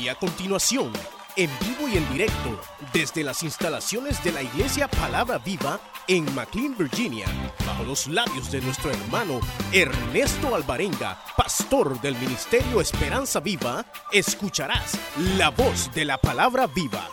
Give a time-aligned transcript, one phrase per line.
[0.00, 0.90] Y a continuación,
[1.36, 2.58] en vivo y en directo,
[2.90, 7.26] desde las instalaciones de la Iglesia Palabra Viva en McLean, Virginia,
[7.66, 9.40] bajo los labios de nuestro hermano
[9.72, 14.98] Ernesto Alvarenga, pastor del Ministerio Esperanza Viva, escucharás
[15.36, 17.06] la voz de la Palabra Viva.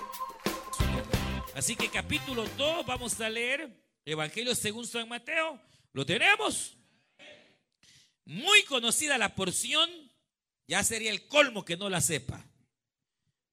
[1.53, 3.69] Así que capítulo 2 vamos a leer
[4.05, 5.59] Evangelio según San Mateo.
[5.91, 6.77] ¿Lo tenemos?
[8.23, 9.89] Muy conocida la porción,
[10.69, 12.46] ya sería el colmo que no la sepa.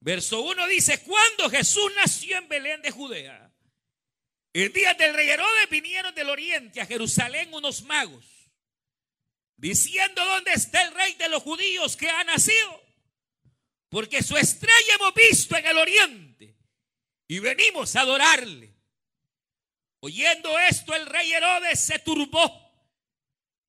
[0.05, 3.51] Verso 1 dice, cuando Jesús nació en Belén de Judea,
[4.53, 8.27] el día del rey Herodes vinieron del oriente a Jerusalén unos magos,
[9.57, 12.85] diciendo, ¿dónde está el rey de los judíos que ha nacido?
[13.89, 16.55] Porque su estrella hemos visto en el oriente
[17.27, 18.75] y venimos a adorarle.
[20.01, 22.61] Oyendo esto, el rey Herodes se turbó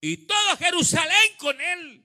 [0.02, 2.05] y todo Jerusalén con él.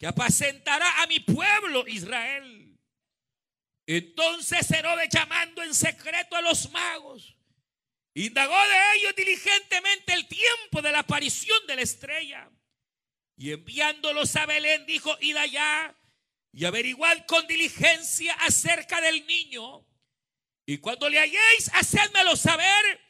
[0.00, 2.74] que apacentará a mi pueblo Israel.
[3.86, 7.36] Entonces Herodes llamando en secreto a los magos,
[8.14, 12.50] indagó de ellos diligentemente el tiempo de la aparición de la estrella.
[13.36, 15.94] Y enviándolos a Belén dijo, id allá
[16.50, 19.86] y averiguad con diligencia acerca del niño.
[20.64, 23.00] Y cuando le halléis, hacedmelo saber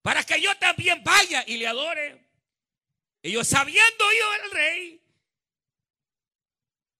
[0.00, 2.30] para que yo también vaya y le adore.
[3.22, 4.99] Ellos sabiendo oído el rey,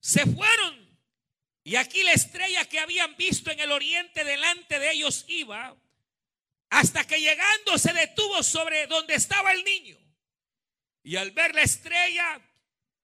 [0.01, 0.99] se fueron.
[1.63, 5.77] Y aquí la estrella que habían visto en el oriente delante de ellos iba,
[6.71, 9.99] hasta que llegando se detuvo sobre donde estaba el niño.
[11.03, 12.41] Y al ver la estrella,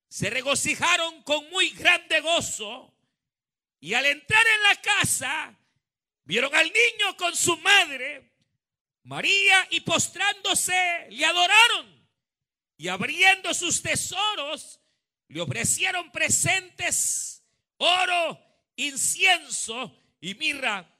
[0.08, 2.94] se regocijaron con muy grande gozo.
[3.80, 5.54] Y al entrar en la casa,
[6.24, 8.32] vieron al niño con su madre,
[9.02, 12.08] María, y postrándose, le adoraron.
[12.78, 14.80] Y abriendo sus tesoros,
[15.28, 17.44] le ofrecieron presentes,
[17.78, 18.38] oro,
[18.76, 20.92] incienso y mirra.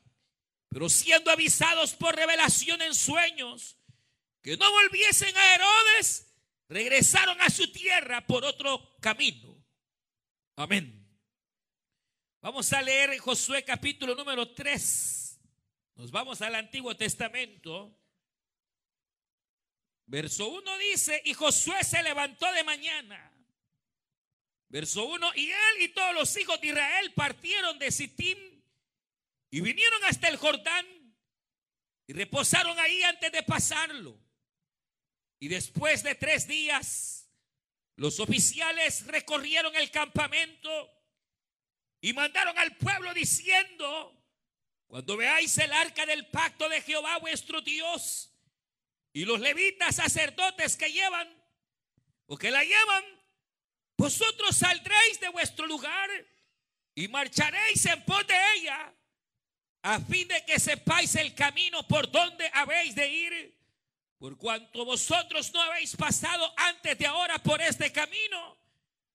[0.68, 3.78] Pero siendo avisados por revelación en sueños
[4.42, 6.34] que no volviesen a Herodes,
[6.68, 9.64] regresaron a su tierra por otro camino.
[10.56, 11.06] Amén.
[12.40, 15.40] Vamos a leer Josué capítulo número 3.
[15.96, 17.98] Nos vamos al Antiguo Testamento.
[20.06, 23.35] Verso 1 dice, y Josué se levantó de mañana.
[24.68, 28.38] Verso 1, y él y todos los hijos de Israel partieron de Sittim
[29.50, 30.86] y vinieron hasta el Jordán
[32.06, 34.18] y reposaron ahí antes de pasarlo.
[35.38, 37.30] Y después de tres días,
[37.96, 40.90] los oficiales recorrieron el campamento
[42.00, 44.12] y mandaron al pueblo diciendo,
[44.86, 48.32] cuando veáis el arca del pacto de Jehová vuestro Dios,
[49.12, 51.26] y los levitas sacerdotes que llevan
[52.26, 53.15] o que la llevan,
[53.96, 56.10] vosotros saldréis de vuestro lugar
[56.94, 58.94] y marcharéis en pos de ella,
[59.82, 63.58] a fin de que sepáis el camino por donde habéis de ir,
[64.18, 68.58] por cuanto vosotros no habéis pasado antes de ahora por este camino,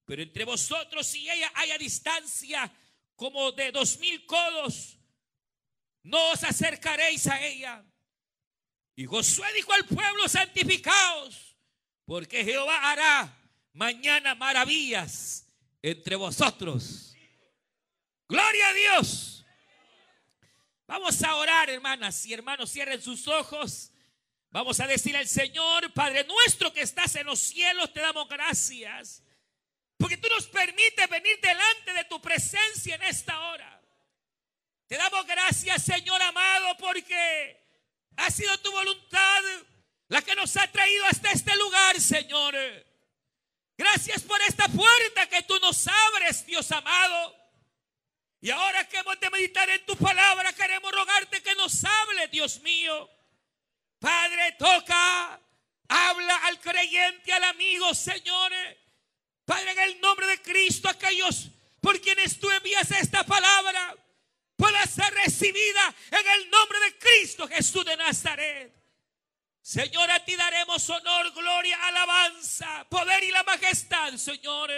[0.05, 2.71] pero entre vosotros y ella haya distancia
[3.15, 4.97] como de dos mil codos,
[6.03, 7.83] no os acercaréis a ella.
[8.95, 11.55] Y Josué dijo al pueblo, santificaos,
[12.05, 13.40] porque Jehová hará
[13.73, 15.47] mañana maravillas
[15.81, 17.15] entre vosotros.
[18.27, 19.45] Gloria a Dios.
[20.87, 23.91] Vamos a orar, hermanas y hermanos, cierren sus ojos.
[24.49, 29.23] Vamos a decir al Señor, Padre nuestro que estás en los cielos, te damos gracias.
[29.97, 33.81] Porque tú nos permites venir delante de tu presencia en esta hora.
[34.87, 37.65] Te damos gracias, Señor amado, porque
[38.17, 39.43] ha sido tu voluntad
[40.09, 42.53] la que nos ha traído hasta este lugar, Señor.
[43.81, 47.35] Gracias por esta puerta que tú nos abres, Dios amado.
[48.39, 52.61] Y ahora que hemos de meditar en tu palabra, queremos rogarte que nos hable, Dios
[52.61, 53.09] mío.
[53.97, 55.41] Padre, toca,
[55.87, 58.51] habla al creyente, al amigo, Señor.
[59.45, 61.47] Padre, en el nombre de Cristo, aquellos
[61.79, 63.95] por quienes tú envías esta palabra,
[64.57, 68.80] pueda ser recibida en el nombre de Cristo Jesús de Nazaret.
[69.61, 74.71] Señor, a ti daremos honor, gloria, alabanza, poder y la majestad, Señor.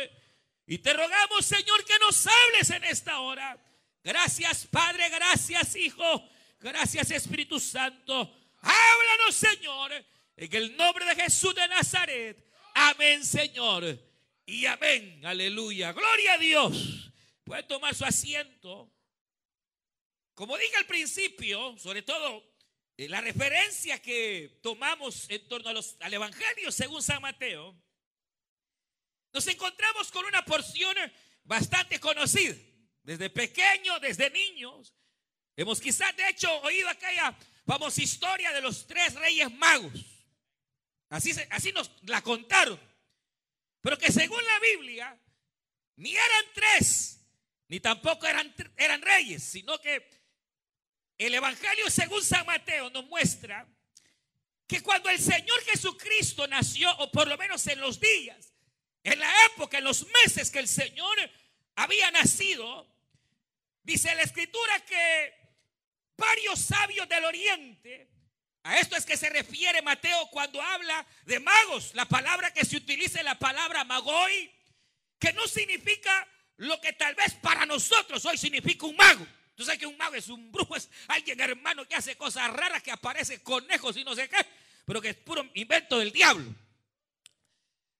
[0.68, 3.57] Y te rogamos, Señor, que nos hables en esta hora.
[4.03, 8.13] Gracias Padre, gracias Hijo, gracias Espíritu Santo.
[8.59, 9.94] Háblanos Señor,
[10.35, 12.45] en el nombre de Jesús de Nazaret.
[12.75, 13.97] Amén Señor.
[14.45, 15.21] Y amén.
[15.25, 15.94] Aleluya.
[15.94, 17.12] Gloria a Dios.
[17.45, 18.91] Puede tomar su asiento.
[20.33, 22.44] Como dije al principio, sobre todo
[22.98, 27.75] la referencia que tomamos en torno a los, al Evangelio según San Mateo,
[29.31, 30.95] nos encontramos con una porción
[31.44, 32.56] bastante conocida.
[33.01, 34.94] Desde pequeño, desde niños,
[35.56, 39.94] hemos quizás de hecho oído aquella famosa historia de los tres reyes magos.
[41.10, 42.80] Así, así nos la contaron.
[43.81, 45.19] Pero que según la Biblia,
[45.98, 47.19] ni eran tres,
[47.68, 50.07] ni tampoco eran, eran reyes, sino que
[51.18, 53.68] el Evangelio según San Mateo nos muestra
[54.68, 58.54] que cuando el Señor Jesucristo nació, o por lo menos en los días,
[59.04, 61.18] en la época, en los meses que el Señor
[61.75, 62.88] había nacido,
[63.83, 65.33] dice la escritura que
[66.18, 68.10] varios sabios del oriente,
[68.63, 72.77] a esto es que se refiere Mateo cuando habla de magos, la palabra que se
[72.77, 74.51] utiliza es la palabra magoi,
[75.19, 76.27] que no significa
[76.57, 79.27] lo que tal vez para nosotros hoy significa un mago.
[79.55, 82.81] Tú sabes que un mago es un brujo, es alguien hermano que hace cosas raras,
[82.81, 84.45] que aparece conejos y no sé qué,
[84.85, 86.53] pero que es puro invento del diablo.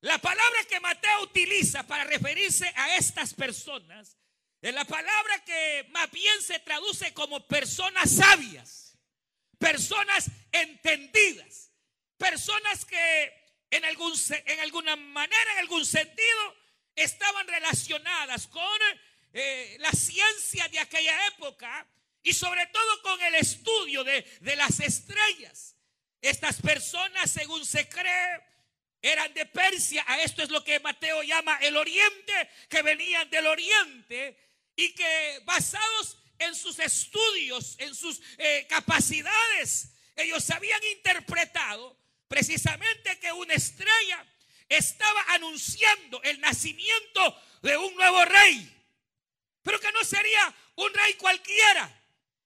[0.02, 4.18] La palabra que Mateo utiliza para referirse a estas personas
[4.62, 8.98] es la palabra que más bien se traduce como personas sabias,
[9.60, 11.72] personas entendidas,
[12.18, 14.14] personas que en, algún,
[14.46, 16.56] en alguna manera, en algún sentido,
[16.96, 18.80] estaban relacionadas con
[19.34, 21.88] eh, la ciencia de aquella época
[22.22, 25.76] y sobre todo con el estudio de, de las estrellas.
[26.22, 28.42] Estas personas, según se cree,
[29.02, 30.06] eran de Persia.
[30.08, 34.38] A esto es lo que Mateo llama el oriente, que venían del oriente
[34.76, 41.98] y que basados en sus estudios, en sus eh, capacidades, ellos habían interpretado
[42.28, 44.26] precisamente que una estrella
[44.70, 48.73] estaba anunciando el nacimiento de un nuevo rey
[49.64, 52.02] pero que no sería un rey cualquiera.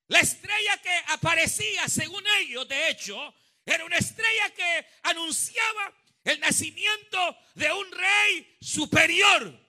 [0.07, 3.33] La estrella que aparecía, según ellos, de hecho,
[3.65, 5.93] era una estrella que anunciaba
[6.23, 9.67] el nacimiento de un rey superior,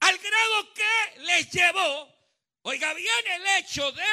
[0.00, 2.14] al grado que les llevó,
[2.62, 4.04] oiga bien, el hecho de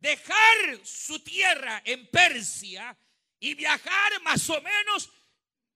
[0.00, 2.96] dejar su tierra en Persia
[3.38, 5.10] y viajar más o menos,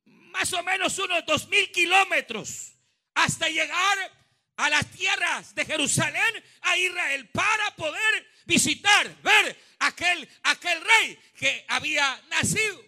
[0.05, 2.73] más o menos unos dos mil kilómetros
[3.15, 4.24] hasta llegar
[4.57, 11.65] a las tierras de Jerusalén, a Israel, para poder visitar, ver aquel, aquel rey que
[11.69, 12.85] había nacido.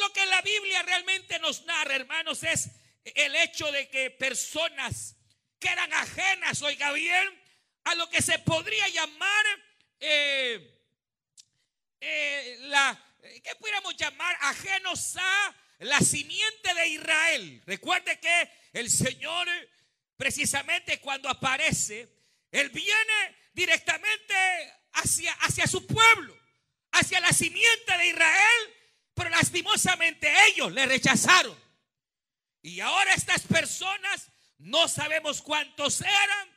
[0.00, 2.70] Lo que la Biblia realmente nos narra, hermanos, es
[3.04, 5.16] el hecho de que personas
[5.58, 7.42] que eran ajenas, oiga bien,
[7.84, 9.46] a lo que se podría llamar
[10.00, 10.78] eh,
[12.00, 14.36] eh, la, ¿qué pudiéramos llamar?
[14.40, 17.62] Ajenos a la simiente de Israel.
[17.66, 19.48] Recuerde que el Señor
[20.18, 22.08] precisamente cuando aparece,
[22.50, 24.34] Él viene directamente
[24.92, 26.36] hacia, hacia su pueblo,
[26.92, 28.74] hacia la simiente de Israel,
[29.14, 31.56] pero lastimosamente ellos le rechazaron.
[32.60, 34.28] Y ahora estas personas
[34.58, 36.48] no sabemos cuántos eran,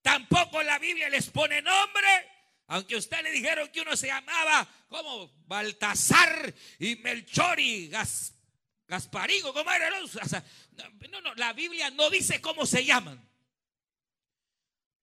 [0.00, 2.08] tampoco la Biblia les pone nombre,
[2.68, 7.88] aunque usted le dijeron que uno se llamaba como Baltasar y Melchor y
[8.88, 9.90] Gasparigo, ¿cómo era?
[11.10, 13.22] No, no, la Biblia no dice cómo se llaman,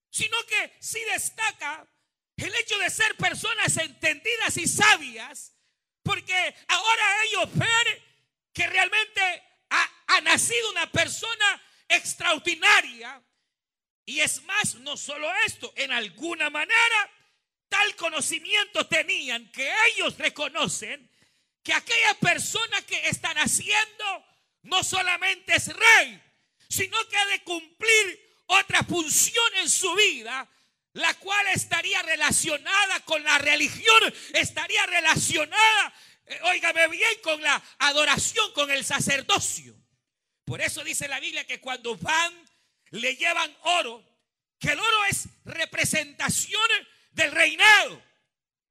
[0.10, 1.88] sino que sí destaca
[2.36, 5.56] el hecho de ser personas entendidas y sabias,
[6.02, 8.04] porque ahora ellos ven
[8.52, 9.22] que realmente
[9.70, 13.24] ha, ha nacido una persona extraordinaria.
[14.04, 17.12] Y es más, no solo esto, en alguna manera
[17.70, 21.10] tal conocimiento tenían que ellos reconocen
[21.66, 24.26] que aquella persona que están haciendo
[24.62, 26.22] no solamente es rey,
[26.70, 30.48] sino que ha de cumplir otra función en su vida,
[30.94, 35.94] la cual estaría relacionada con la religión, estaría relacionada,
[36.28, 39.76] eh, óigame bien, con la adoración, con el sacerdocio.
[40.46, 42.32] Por eso dice la Biblia que cuando van,
[42.92, 44.08] le llevan oro,
[44.60, 46.70] que el oro es representación
[47.10, 48.04] del reinado.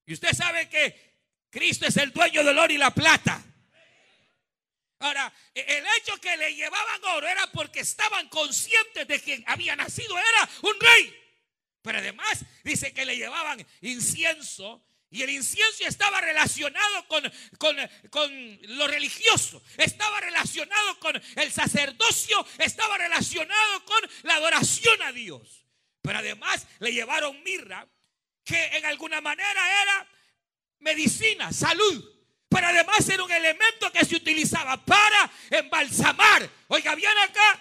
[0.07, 1.14] Y usted sabe que
[1.55, 3.41] Cristo es el dueño del oro y la plata.
[4.99, 9.77] Ahora, e, el hecho que le llevaban oro era porque estaban conscientes de que había
[9.77, 11.17] nacido era un rey.
[11.81, 17.23] Pero además dice que le llevaban incienso y el incienso estaba relacionado con,
[17.57, 17.77] con,
[18.11, 25.65] con, lo religioso, estaba relacionado con el sacerdocio, estaba relacionado con la adoración a Dios.
[26.03, 27.87] Pero además le llevaron mirra,
[28.45, 30.14] que en alguna manera era
[30.85, 32.13] medicina, salud.
[32.49, 36.49] Pero además era un elemento que se utilizaba para embalsamar.
[36.69, 37.61] Oiga, bien acá,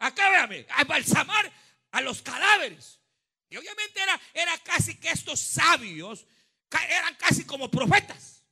[0.00, 1.52] acá véame, a embalsamar
[1.92, 2.98] a los cadáveres.
[3.48, 6.26] Y obviamente era, era casi que estos sabios
[6.88, 8.42] eran casi como profetas.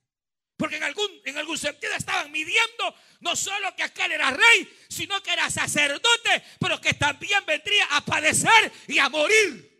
[0.56, 5.22] Porque en algún, en algún sentido estaban midiendo no solo que aquel era rey, sino
[5.22, 9.75] que era sacerdote, pero que también vendría a padecer y a morir.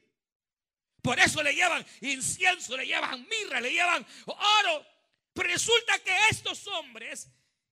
[1.07, 4.85] Por eso le llevan incienso, le llevan mirra, le llevan oro.
[5.33, 7.29] Pero resulta que estos hombres,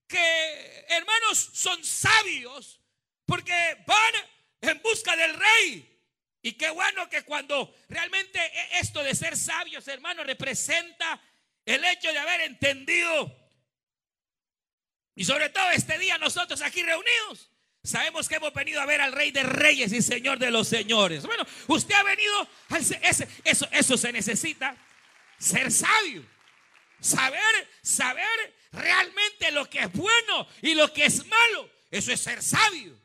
[0.06, 2.80] que hermanos son sabios,
[3.26, 3.52] porque
[3.88, 4.14] van
[4.60, 6.00] en busca del rey.
[6.42, 11.20] Y qué bueno que cuando realmente e-, esto de ser sabios, hermanos, representa
[11.66, 13.36] el hecho de haber entendido.
[15.16, 17.50] Y sobre todo este día nosotros aquí reunidos.
[17.84, 21.26] Sabemos que hemos venido a ver al Rey de Reyes y Señor de los Señores.
[21.26, 22.48] Bueno, usted ha venido,
[23.44, 24.74] eso, eso se necesita,
[25.38, 26.24] ser sabio.
[26.98, 31.70] Saber, saber realmente lo que es bueno y lo que es malo.
[31.90, 32.98] Eso es ser sabio.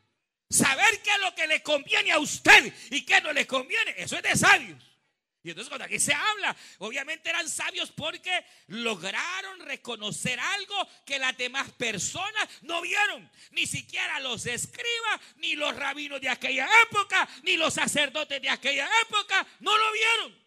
[0.48, 3.94] Saber qué es lo que le conviene a usted y qué no le conviene.
[3.98, 4.89] Eso es de sabios.
[5.42, 11.36] Y entonces cuando aquí se habla, obviamente eran sabios porque lograron reconocer algo que las
[11.36, 13.30] demás personas no vieron.
[13.52, 18.88] Ni siquiera los escribas, ni los rabinos de aquella época, ni los sacerdotes de aquella
[19.02, 20.38] época, no lo vieron.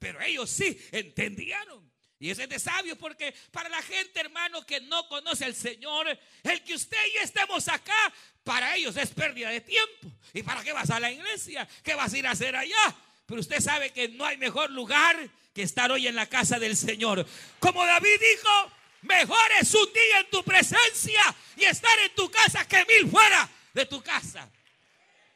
[0.00, 1.86] Pero ellos sí entendieron.
[2.18, 6.08] Y eso es de sabios porque para la gente, hermano, que no conoce al Señor,
[6.42, 10.10] el que usted y yo estemos acá, para ellos es pérdida de tiempo.
[10.32, 11.68] ¿Y para qué vas a la iglesia?
[11.84, 12.96] ¿Qué vas a ir a hacer allá?
[13.26, 15.16] Pero usted sabe que no hay mejor lugar
[15.52, 17.26] que estar hoy en la casa del Señor.
[17.58, 22.66] Como David dijo, mejor es un día en tu presencia y estar en tu casa
[22.66, 24.48] que mil fuera de tu casa.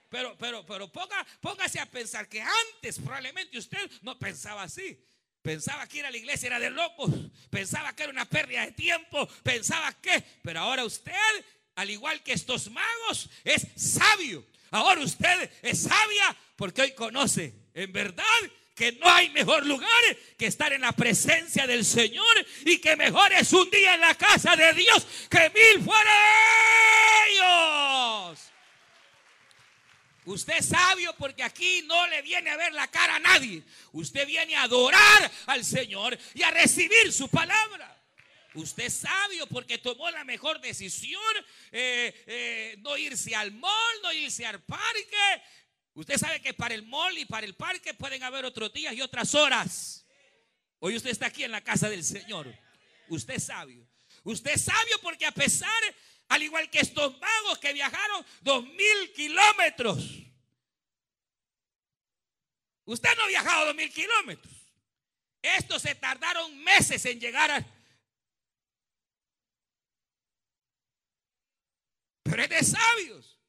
[0.09, 4.99] Pero, pero, pero ponga, póngase a pensar que antes probablemente usted no pensaba así.
[5.43, 7.11] Pensaba que ir a la iglesia era de locos.
[7.49, 9.27] Pensaba que era una pérdida de tiempo.
[9.43, 10.23] Pensaba que.
[10.43, 11.15] Pero ahora usted,
[11.77, 14.45] al igual que estos magos, es sabio.
[14.71, 18.25] Ahora usted es sabia porque hoy conoce en verdad
[18.75, 19.89] que no hay mejor lugar
[20.39, 24.15] que estar en la presencia del Señor y que mejor es un día en la
[24.15, 28.41] casa de Dios que mil fuera de ellos.
[30.25, 33.63] Usted es sabio porque aquí no le viene a ver la cara a nadie.
[33.93, 38.01] Usted viene a adorar al Señor y a recibir su palabra.
[38.55, 41.23] Usted es sabio porque tomó la mejor decisión,
[41.71, 45.43] eh, eh, no irse al mall, no irse al parque,
[45.95, 49.01] Usted sabe que para el mall y para el parque pueden haber otros días y
[49.01, 50.07] otras horas.
[50.79, 52.55] Hoy usted está aquí en la casa del Señor.
[53.09, 53.87] Usted es sabio.
[54.23, 55.83] Usted es sabio porque a pesar,
[56.29, 59.99] al igual que estos magos que viajaron dos mil kilómetros,
[62.85, 64.55] usted no ha viajado dos mil kilómetros.
[65.43, 67.67] Estos se tardaron meses en llegar a...
[72.23, 73.40] Pero es de sabios.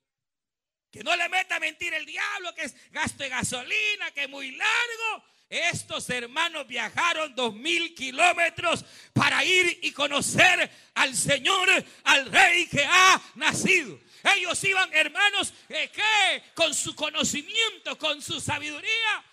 [0.92, 4.30] Que no le meta a mentir el diablo, que es gasto de gasolina, que es
[4.30, 5.24] muy largo.
[5.50, 11.68] Estos hermanos viajaron dos mil kilómetros para ir y conocer al Señor,
[12.06, 14.00] al Rey que ha nacido.
[14.36, 19.26] Ellos iban, hermanos, eh, que con su conocimiento, con su sabiduría,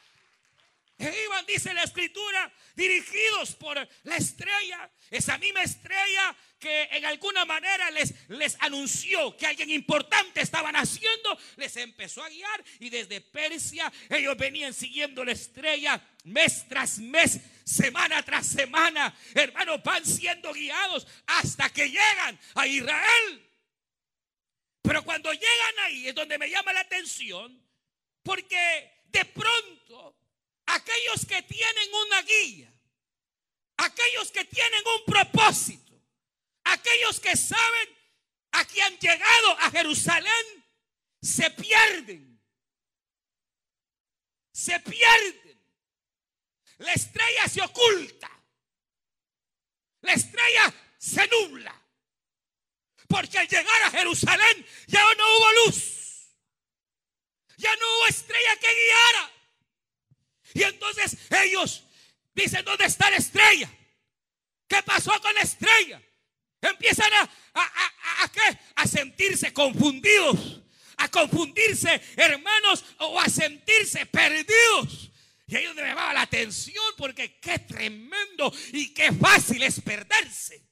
[0.99, 7.45] e iban, dice la escritura, dirigidos por la estrella, esa misma estrella que en alguna
[7.45, 13.21] manera les, les anunció que alguien importante estaban haciendo, les empezó a guiar y desde
[13.21, 19.17] Persia ellos venían siguiendo la estrella mes tras mes, semana tras semana.
[19.35, 23.49] Hermanos, van siendo guiados hasta que llegan a Israel.
[24.83, 27.65] Pero cuando llegan ahí es donde me llama la atención,
[28.25, 30.18] porque de pronto
[30.75, 32.73] aquellos que tienen una guía,
[33.77, 35.89] aquellos que tienen un propósito,
[36.69, 37.97] Aquellos que saben
[38.53, 40.65] a que han llegado a Jerusalén
[41.23, 42.39] se pierden.
[44.53, 45.59] Se pierden.
[46.79, 48.31] La estrella se oculta.
[50.03, 51.75] La estrella se nubla.
[53.09, 56.35] Porque al llegar a Jerusalén ya no hubo luz.
[57.57, 59.33] Ya no hubo estrella que guiara.
[60.55, 61.85] Y entonces ellos
[62.35, 63.71] dicen, ¿dónde está la estrella?
[64.67, 66.03] ¿Qué pasó con la estrella?
[66.61, 68.31] Empiezan a, a,
[68.77, 70.61] a, sentirse confundidos,
[70.97, 75.11] a confundirse hermanos o a sentirse perdidos.
[75.47, 80.69] Y ahí donde me la atención porque qué tremendo y qué fácil es perderse.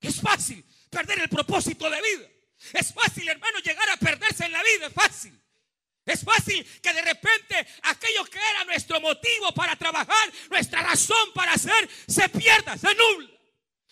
[0.00, 2.30] Es fácil perder el propósito de vida.
[2.74, 4.86] Es fácil, hermano, llegar a perderse en la vida.
[4.86, 5.43] Es fácil.
[6.06, 11.52] Es fácil que de repente aquello que era nuestro motivo para trabajar, nuestra razón para
[11.52, 13.30] hacer, se pierda, se nubla.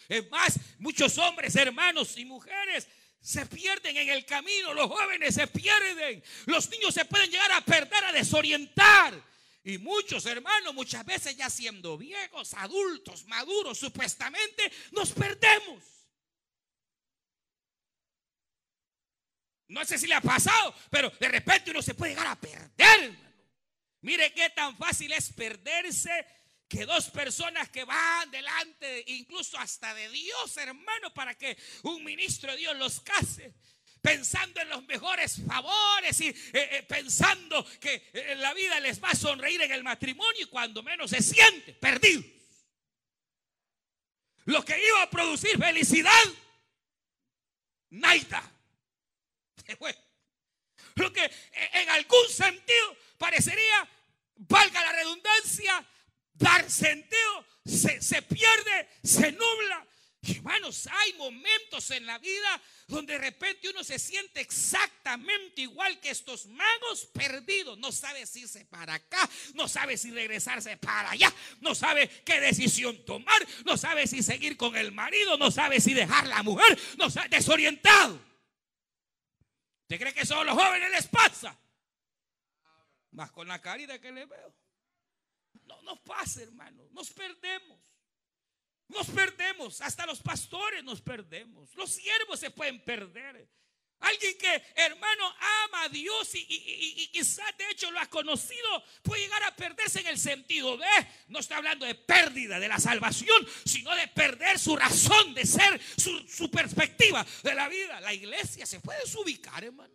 [0.09, 2.87] Es más, muchos hombres, hermanos y mujeres
[3.21, 7.61] se pierden en el camino, los jóvenes se pierden, los niños se pueden llegar a
[7.63, 9.15] perder, a desorientar.
[9.65, 15.92] Y muchos hermanos, muchas veces ya siendo viejos, adultos, maduros, supuestamente, nos perdemos.
[19.73, 23.17] No sé si le ha pasado, pero de repente uno se puede llegar a perder,
[24.03, 26.27] Mire qué tan fácil es perderse
[26.69, 32.51] que dos personas que van delante, incluso hasta de Dios, hermano, para que un ministro
[32.51, 33.55] de Dios los case
[34.01, 39.11] pensando en los mejores favores y eh, eh, pensando que en la vida les va
[39.11, 42.25] a sonreír en el matrimonio y cuando menos se siente perdido.
[44.47, 46.25] Lo que iba a producir felicidad,
[47.91, 48.52] nada.
[50.97, 51.31] Lo que
[51.73, 53.89] en algún sentido parecería,
[54.37, 55.87] valga la redundancia,
[56.35, 59.87] dar sentido, se, pierde, se nubla.
[60.23, 66.11] hermanos, hay momentos en la vida donde de repente uno se siente exactamente igual que
[66.11, 67.79] estos magos perdidos.
[67.79, 72.41] No sabe si irse para acá, no sabe si regresarse para allá, no sabe qué
[72.41, 76.79] decisión tomar, no sabe si seguir con el marido, no sabe si dejar la mujer,
[76.99, 78.32] no sabe, desorientado.
[79.93, 81.55] ¿Usted cree que solo los jóvenes les pasa?
[83.11, 84.55] Más con la caridad que le veo.
[85.67, 86.89] No nos pasa, hermano.
[86.93, 87.79] Nos perdemos.
[88.89, 89.83] Nos perdemos.
[89.83, 91.75] Hasta los pastores nos perdemos.
[91.75, 93.47] Los siervos se pueden perder.
[94.03, 99.43] Alguien que, hermano, ama a Dios y, quizás de hecho lo ha conocido, puede llegar
[99.45, 100.87] a perderse en el sentido de,
[101.29, 105.81] no está hablando de pérdida de la salvación, sino de perder su razón de ser,
[105.97, 108.01] su, su perspectiva de la vida.
[108.01, 109.95] La iglesia se puede desubicar, hermano.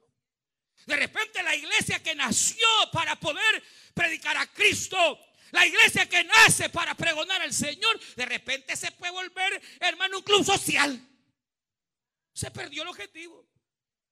[0.86, 3.62] De repente la iglesia que nació para poder
[3.94, 5.20] predicar a Cristo,
[5.52, 10.24] la iglesia que nace para pregonar al Señor, de repente se puede volver, hermano, un
[10.24, 10.98] club social.
[12.34, 13.47] Se perdió el objetivo.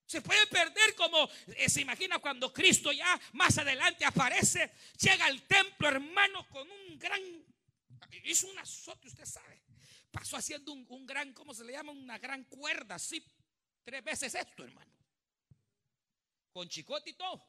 [0.06, 5.42] Se puede perder como eh, se imagina cuando Cristo ya más adelante aparece, llega al
[5.44, 7.22] templo, hermano, con un gran,
[8.24, 9.64] hizo un azote, usted sabe.
[10.12, 11.92] Pasó haciendo un, un gran, ¿cómo se le llama?
[11.92, 13.26] Una gran cuerda, así,
[13.84, 14.92] tres veces esto, hermano.
[16.54, 17.44] Con chicote y todo.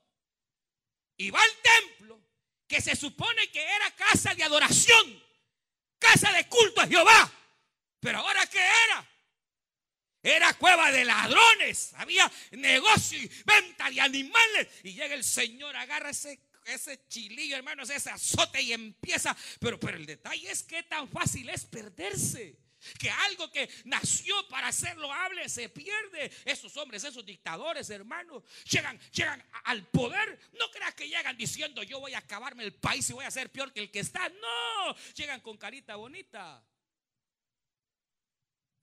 [1.19, 2.21] Y va al templo
[2.67, 5.23] que se supone que era casa de adoración,
[5.99, 7.33] casa de culto a Jehová.
[8.01, 9.09] Pero ahora ¿qué era?
[10.27, 14.67] Era cueva de ladrones, había negocio y venta de animales.
[14.83, 19.37] Y llega el Señor, agarra ese, ese chilillo, hermanos, ese azote y empieza.
[19.61, 22.59] Pero, pero el detalle es que tan fácil es perderse.
[22.99, 26.33] Que algo que nació para hacerlo hable se pierde.
[26.45, 30.41] Esos hombres, esos dictadores, hermanos, llegan, llegan al poder.
[30.55, 33.53] No creas que llegan diciendo yo voy a acabarme el país y voy a ser
[33.53, 34.29] peor que el que está.
[34.29, 36.65] No, llegan con carita bonita.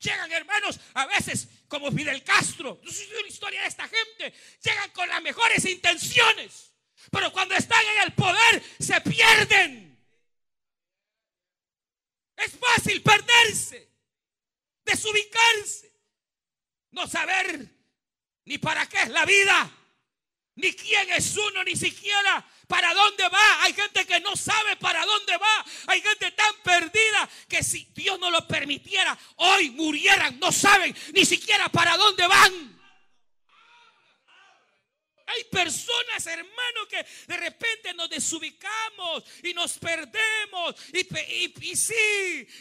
[0.03, 2.79] Llegan hermanos a veces como Fidel Castro.
[2.85, 4.33] Sé la historia de esta gente.
[4.63, 6.73] Llegan con las mejores intenciones.
[7.09, 9.97] Pero cuando están en el poder se pierden.
[12.35, 13.93] Es fácil perderse
[14.83, 15.91] desubicarse,
[16.91, 17.67] no saber
[18.45, 19.71] ni para qué es la vida,
[20.55, 23.63] ni quién es uno, ni siquiera para dónde va.
[23.63, 25.65] Hay gente que no sabe para dónde va.
[25.87, 31.25] Hay gente tan perdida que si Dios no lo permitiera, hoy murieran, no saben ni
[31.25, 32.73] siquiera para dónde van.
[35.25, 40.75] Hay personas, hermano, que de repente nos desubicamos y nos perdemos.
[40.91, 41.93] Y, y, sí,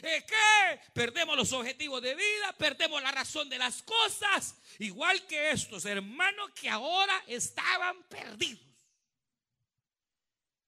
[0.02, 0.80] eh, ¿qué?
[0.94, 4.54] Perdemos los objetivos de vida, perdemos la razón de las cosas.
[4.78, 8.71] Igual que estos hermanos que ahora estaban perdidos.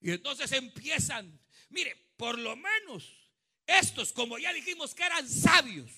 [0.05, 1.41] Y entonces empiezan,
[1.71, 3.11] mire, por lo menos
[3.67, 5.91] estos, como ya dijimos, que eran sabios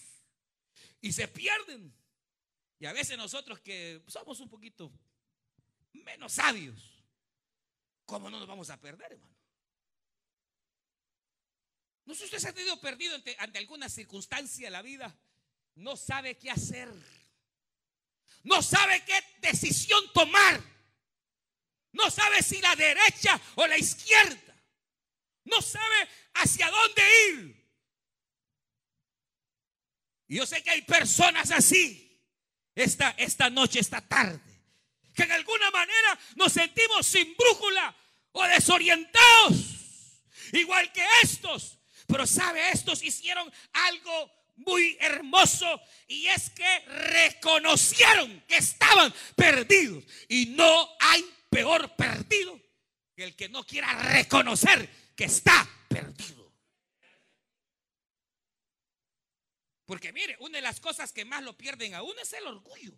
[1.00, 1.92] y se pierden.
[2.78, 4.92] Y a veces nosotros que somos un poquito
[5.92, 7.02] menos sabios.
[8.04, 9.34] ¿Cómo no nos vamos a perder, hermano?
[12.04, 15.18] No sé si usted se ha tenido perdido ante, ante alguna circunstancia de la vida.
[15.74, 16.88] No sabe qué hacer.
[18.44, 20.75] No sabe qué decisión tomar.
[21.96, 24.54] No sabe si la derecha o la izquierda.
[25.44, 27.66] No sabe hacia dónde ir.
[30.28, 32.22] Y yo sé que hay personas así
[32.74, 34.40] esta, esta noche, esta tarde
[35.14, 37.96] que en alguna manera nos sentimos sin brújula
[38.32, 39.56] o desorientados,
[40.52, 41.78] igual que estos.
[42.06, 50.46] Pero sabe, estos hicieron algo muy hermoso y es que reconocieron que estaban perdidos y
[50.46, 52.61] no hay peor perdido
[53.14, 56.52] que el que no quiera reconocer que está perdido.
[59.87, 62.92] Porque mire, una de las cosas que más lo pierden a uno es el orgullo.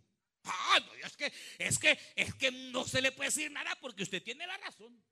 [0.45, 4.03] Ah, no, es que, es que, es que no se le puede decir nada porque
[4.03, 5.05] usted tiene la razón.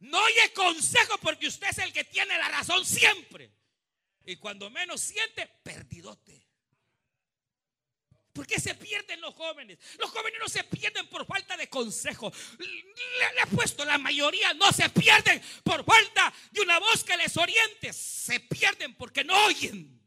[0.00, 3.50] No oye consejo porque usted es el que tiene la razón siempre.
[4.26, 6.45] Y cuando menos siente, perdidote.
[8.36, 9.78] ¿Por qué se pierden los jóvenes?
[9.98, 12.30] Los jóvenes no se pierden por falta de consejo.
[12.58, 17.34] Le, he puesto, la mayoría no se pierden por falta de una voz que les
[17.38, 17.94] oriente.
[17.94, 19.98] Se pierden porque no oyen.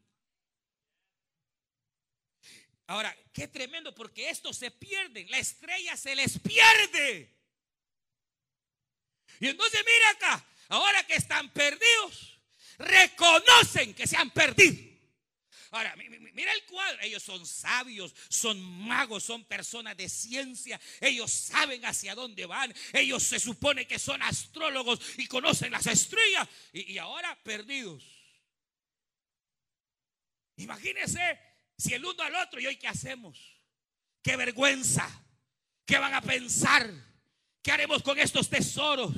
[2.86, 5.28] Ahora, qué tremendo, porque estos se pierden.
[5.28, 7.36] La estrella se les pierde.
[9.40, 12.38] Y entonces mira acá, ahora que están perdidos,
[12.78, 14.89] reconocen que se han perdido.
[15.72, 17.00] Ahora, mira el cuadro.
[17.00, 20.80] Ellos son sabios, son magos, son personas de ciencia.
[21.00, 22.74] Ellos saben hacia dónde van.
[22.92, 26.48] Ellos se supone que son astrólogos y conocen las estrellas.
[26.72, 28.04] Y, ahora perdidos.
[30.56, 31.38] Imagínense
[31.78, 33.38] si el uno al otro y hoy qué hacemos.
[34.22, 35.08] Qué vergüenza.
[35.86, 36.90] ¿Qué van a pensar?
[37.62, 39.12] ¿Qué haremos con estos tesoros?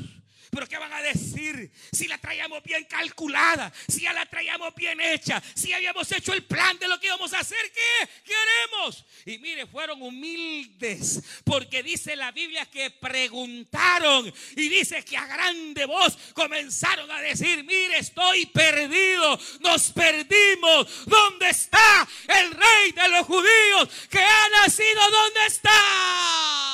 [0.53, 1.73] Pero ¿qué van a decir?
[1.93, 6.45] Si la traíamos bien calculada, si ya la traíamos bien hecha, si habíamos hecho el
[6.45, 8.09] plan de lo que íbamos a hacer, ¿qué?
[8.23, 9.03] ¿Qué haremos?
[9.25, 15.87] Y mire, fueron humildes, porque dice la Biblia que preguntaron y dice que a grande
[15.87, 23.25] voz comenzaron a decir, mire, estoy perdido, nos perdimos, ¿dónde está el rey de los
[23.25, 25.01] judíos que ha nacido?
[25.11, 26.72] ¿Dónde está?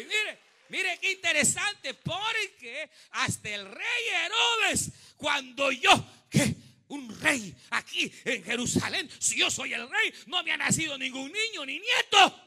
[0.00, 5.90] Y mire, mire qué interesante, porque hasta el rey Herodes, cuando yo,
[6.30, 6.54] que
[6.88, 11.32] un rey aquí en Jerusalén, si yo soy el rey, no me ha nacido ningún
[11.32, 12.44] niño ni nieto.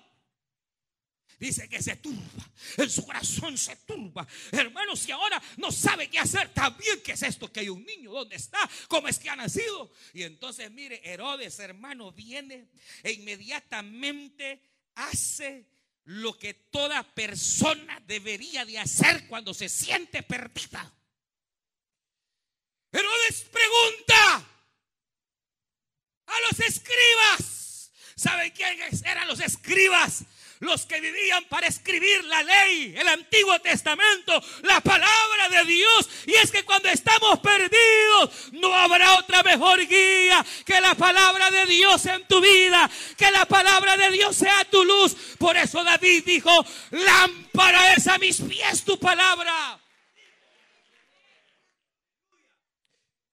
[1.42, 4.28] Dice que se turba, en su corazón se turba.
[4.52, 8.12] Hermanos, si ahora no sabe qué hacer, también qué es esto que hay un niño,
[8.12, 8.60] ¿dónde está?
[8.88, 9.92] ¿Cómo es que ha nacido?
[10.14, 12.68] Y entonces, mire, Herodes, hermano, viene
[13.02, 14.62] e inmediatamente
[14.94, 15.66] hace
[16.06, 20.92] lo que toda persona debería de hacer cuando se siente perdida.
[22.92, 24.48] Herodes pregunta
[26.26, 27.92] a los escribas.
[28.16, 30.26] ¿Saben quiénes eran los escribas?
[30.62, 36.10] Los que vivían para escribir la ley, el Antiguo Testamento, la palabra de Dios.
[36.28, 41.66] Y es que cuando estamos perdidos, no habrá otra mejor guía que la palabra de
[41.66, 45.16] Dios en tu vida, que la palabra de Dios sea tu luz.
[45.40, 49.80] Por eso David dijo, lámpara es a mis pies tu palabra.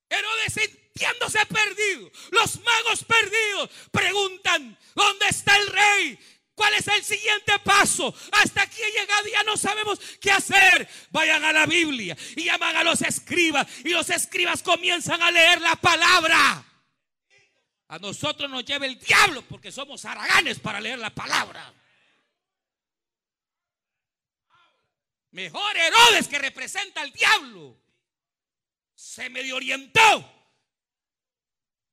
[0.09, 6.19] Herodes sintiéndose perdido, los magos perdidos, preguntan, ¿dónde está el rey?
[6.59, 8.13] ¿Cuál es el siguiente paso?
[8.33, 10.89] Hasta aquí he llegado y ya no sabemos qué hacer.
[11.11, 15.61] Vayan a la Biblia y llaman a los escribas y los escribas comienzan a leer
[15.61, 16.65] la palabra.
[17.87, 21.73] A nosotros nos lleva el diablo porque somos haraganes para leer la palabra.
[25.31, 27.81] Mejor Herodes que representa al diablo.
[28.97, 30.29] Se medio orientó.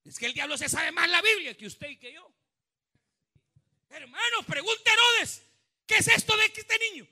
[0.04, 2.34] Es que el diablo se sabe más la Biblia que usted y que yo.
[3.95, 5.41] Hermanos, pregunta Herodes,
[5.88, 7.08] ¿qué es esto de este niño?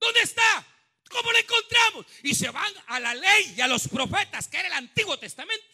[0.00, 0.66] ¿Dónde está?
[1.08, 2.06] ¿Cómo lo encontramos?
[2.24, 5.64] Y se van a la ley y a los profetas, que era el Antiguo Testamento.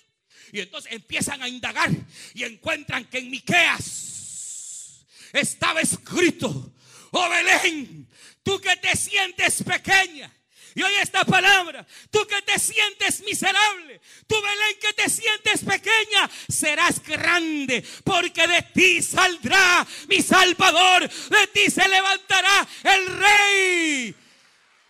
[0.53, 1.89] Y entonces empiezan a indagar
[2.35, 6.75] y encuentran que en Miqueas estaba escrito,
[7.13, 8.07] oh Belén,
[8.43, 10.31] tú que te sientes pequeña,
[10.75, 16.31] y hoy esta palabra, tú que te sientes miserable, tú Belén que te sientes pequeña,
[16.49, 24.17] serás grande, porque de ti saldrá mi Salvador, de ti se levantará el Rey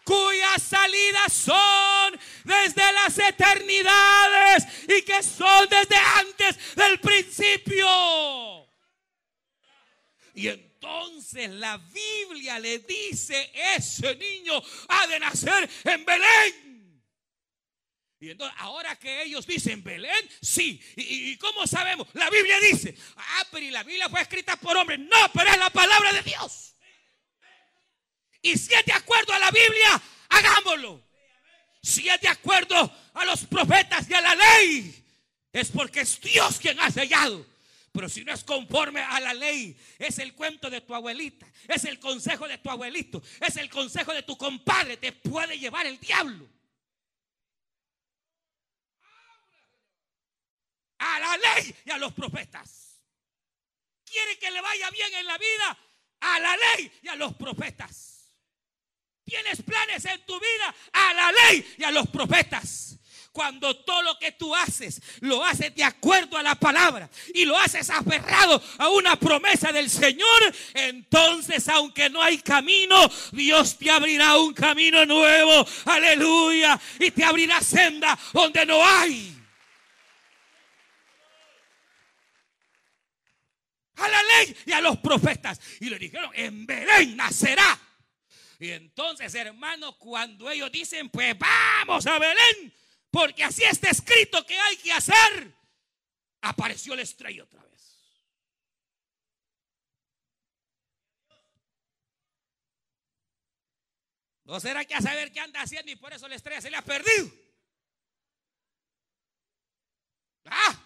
[0.05, 7.87] cuyas salidas son desde las eternidades y que son desde antes del principio.
[10.35, 10.49] Y
[10.83, 17.03] entonces la Biblia le dice, ese niño ha de nacer en Belén.
[18.18, 20.81] Y entonces, ahora que ellos dicen Belén, sí.
[20.97, 22.09] ¿Y, cómo sabemos?
[22.14, 24.99] La Biblia dice, ah, pero y la Biblia fue escrita por hombres.
[24.99, 26.75] No, pero es la palabra de Dios.
[28.42, 31.09] Y si es de acuerdo a la Biblia, hagámoslo.
[31.81, 35.05] Si es de acuerdo a los profetas y a la ley,
[35.53, 37.51] es porque es Dios quien ha sellado.
[37.92, 41.85] Pero si no es conforme a la ley, es el cuento de tu abuelita, es
[41.85, 46.00] el consejo de tu abuelito, es el consejo de tu compadre, te puede llevar el
[46.00, 46.48] diablo.
[50.98, 53.00] A la ley y a los profetas.
[54.05, 55.78] quiere que le vaya bien en la vida?
[56.20, 58.33] A la ley y a los profetas.
[59.24, 62.98] Tienes planes en tu vida a la ley y a los profetas.
[63.33, 67.57] Cuando todo lo que tú haces lo haces de acuerdo a la palabra y lo
[67.57, 74.37] haces aferrado a una promesa del Señor, entonces aunque no hay camino, Dios te abrirá
[74.37, 75.66] un camino nuevo.
[75.87, 76.79] Aleluya.
[77.01, 79.35] Y te abrirá senda donde no hay.
[83.97, 85.59] A la ley y a los profetas.
[85.81, 87.79] Y le dijeron, en Belén nacerá.
[88.59, 92.73] Y entonces, hermanos, cuando ellos dicen, pues vamos a Belén,
[93.12, 95.55] porque así está escrito que hay que hacer.
[96.40, 97.72] Apareció la estrella otra vez.
[104.44, 106.79] ¿No será que a saber qué anda haciendo y por eso la estrella se le
[106.79, 107.31] ha perdido?
[110.46, 110.83] ¿Ah?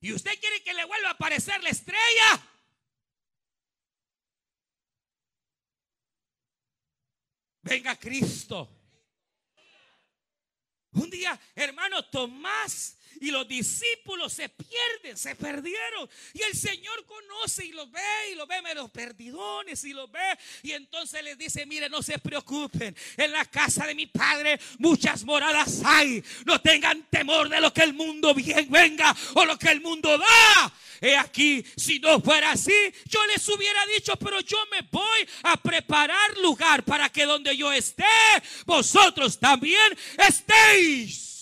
[0.00, 2.46] ¿Y usted quiere que le vuelva a aparecer la estrella?
[7.62, 8.79] Venga Cristo.
[10.92, 16.08] Un día, hermano Tomás y los discípulos se pierden, se perdieron.
[16.32, 18.00] Y el Señor conoce y los ve
[18.32, 20.38] y los ve, los perdidones y los ve.
[20.62, 22.96] Y entonces les dice, mire, no se preocupen.
[23.16, 26.22] En la casa de mi Padre muchas moradas hay.
[26.44, 28.34] No tengan temor de lo que el mundo
[28.68, 30.72] venga o lo que el mundo da.
[31.02, 32.74] He aquí, si no fuera así,
[33.06, 37.72] yo les hubiera dicho, pero yo me voy a preparar lugar para que donde yo
[37.72, 38.04] esté,
[38.66, 41.39] vosotros también estéis.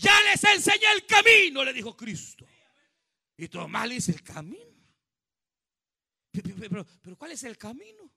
[0.00, 2.46] Ya les enseñé el camino, le dijo Cristo.
[3.36, 4.64] Y Tomás le dice, el camino.
[6.30, 8.10] Pero, pero, ¿cuál es el camino?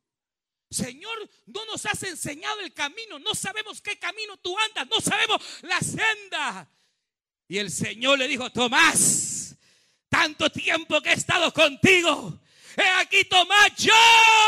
[0.70, 3.20] Señor, no nos has enseñado el camino.
[3.20, 4.88] No sabemos qué camino tú andas.
[4.88, 6.70] No sabemos la senda.
[7.50, 9.56] Y el Señor le dijo, Tomás,
[10.08, 12.40] tanto tiempo que he estado contigo.
[12.78, 13.94] He aquí, Tomás, yo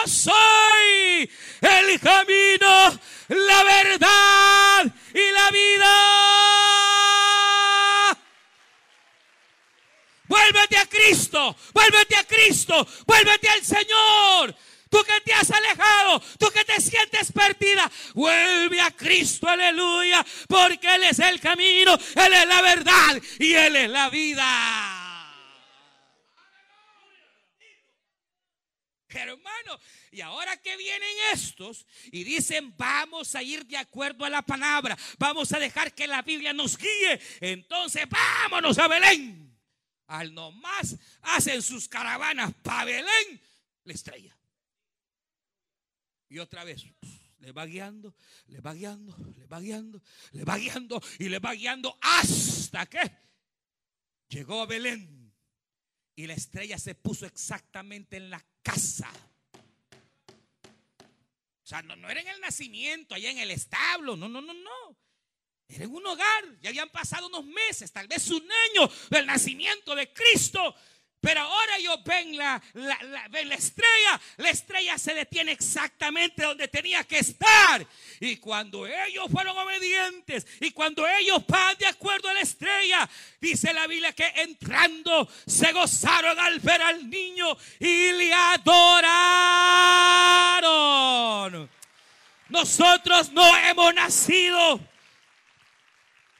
[0.07, 1.29] soy
[1.61, 7.04] el camino, la verdad y la vida.
[10.27, 14.55] Vuélvete a Cristo, vuélvete a Cristo, vuélvete al Señor.
[14.89, 20.95] Tú que te has alejado, tú que te sientes perdida, vuelve a Cristo, aleluya, porque
[20.95, 25.21] Él es el camino, Él es la verdad y Él es la vida.
[29.09, 29.79] Hermano,
[30.11, 34.97] y ahora que vienen estos y dicen, vamos a ir de acuerdo a la palabra,
[35.17, 39.44] vamos a dejar que la Biblia nos guíe, entonces vámonos a Belén.
[40.07, 43.41] Al nomás hacen sus caravanas para Belén,
[43.83, 44.37] la estrella.
[46.29, 46.85] Y otra vez,
[47.39, 48.15] le va guiando,
[48.47, 52.99] le va guiando, le va guiando, le va guiando y le va guiando hasta que
[54.29, 55.33] llegó a Belén.
[56.15, 59.11] Y la estrella se puso exactamente en la casa.
[61.63, 64.53] O sea, no, no era en el nacimiento, allá en el establo, no, no, no,
[64.53, 64.97] no.
[65.67, 69.95] Era en un hogar, ya habían pasado unos meses, tal vez un año del nacimiento
[69.95, 70.75] de Cristo.
[71.25, 72.61] Pero ahora ellos ven la,
[73.31, 77.83] ven la estrella, la estrella se detiene exactamente donde tenía que estar.
[78.19, 83.09] Y cuando ellos fueron obedientes y cuando ellos van de acuerdo a la estrella,
[83.41, 89.17] dice la Biblia que entrando se gozaron al ver al niño y le adoraron.
[92.49, 94.79] Nosotros no hemos nacido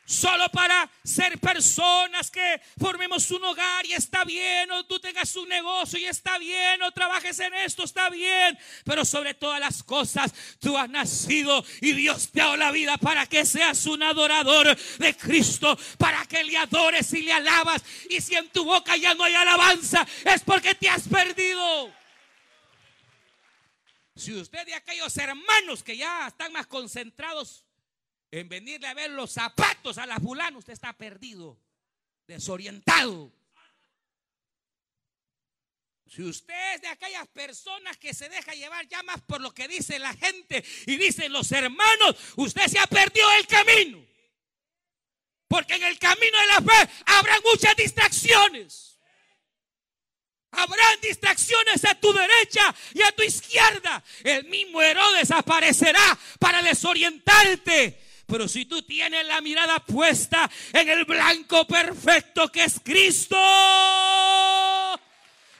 [0.05, 5.49] solo para ser personas que formemos un hogar y está bien, o tú tengas un
[5.49, 10.33] negocio y está bien, o trabajes en esto, está bien, pero sobre todas las cosas
[10.59, 14.77] tú has nacido y Dios te ha dado la vida para que seas un adorador
[14.97, 19.13] de Cristo, para que le adores y le alabas, y si en tu boca ya
[19.15, 21.91] no hay alabanza, es porque te has perdido.
[24.15, 27.64] Si usted de aquellos hermanos que ya están más concentrados
[28.39, 31.57] en venirle a ver los zapatos a la fulana, usted está perdido,
[32.27, 33.31] desorientado.
[36.05, 39.67] Si usted es de aquellas personas que se deja llevar ya más por lo que
[39.67, 44.05] dice la gente y dicen los hermanos, usted se ha perdido el camino.
[45.47, 48.99] Porque en el camino de la fe habrá muchas distracciones.
[50.51, 54.03] Habrán distracciones a tu derecha y a tu izquierda.
[54.23, 58.04] El mismo Herodes aparecerá para desorientarte.
[58.25, 63.37] Pero si tú tienes la mirada puesta en el blanco perfecto que es Cristo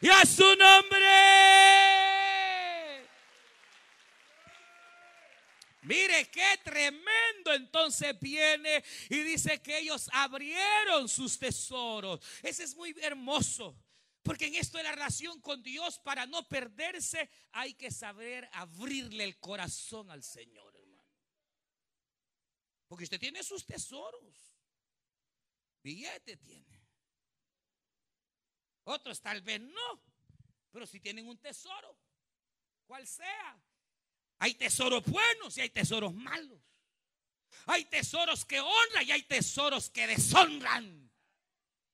[0.02, 1.06] y a su nombre.
[5.84, 12.20] Mire qué tremendo entonces viene y dice que ellos abrieron sus tesoros.
[12.42, 13.76] Ese es muy hermoso.
[14.24, 19.24] Porque en esto de la relación con Dios, para no perderse, hay que saber abrirle
[19.24, 20.75] el corazón al Señor.
[22.88, 24.56] Porque usted tiene sus tesoros.
[25.82, 26.82] Billete tiene.
[28.84, 30.02] Otros tal vez no.
[30.72, 31.98] Pero si tienen un tesoro,
[32.86, 33.62] cual sea.
[34.40, 36.62] Hay tesoros buenos y hay tesoros malos.
[37.68, 41.10] Hay tesoros que honran y hay tesoros que deshonran.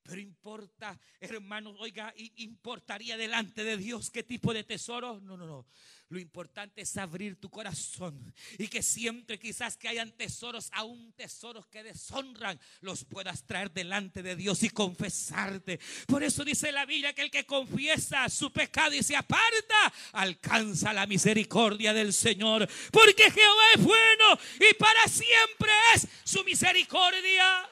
[0.03, 5.19] Pero importa, hermanos, oiga, importaría delante de Dios qué tipo de tesoro.
[5.21, 5.67] No, no, no.
[6.11, 11.65] Lo importante es abrir tu corazón y que siempre quizás que hayan tesoros, aún tesoros
[11.67, 15.79] que deshonran, los puedas traer delante de Dios y confesarte.
[16.07, 20.91] Por eso dice la Biblia que el que confiesa su pecado y se aparta, alcanza
[20.91, 22.67] la misericordia del Señor.
[22.91, 27.70] Porque Jehová es bueno y para siempre es su misericordia.